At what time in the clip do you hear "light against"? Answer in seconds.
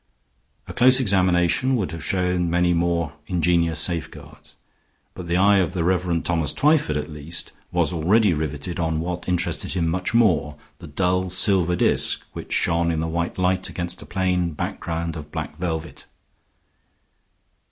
13.37-14.01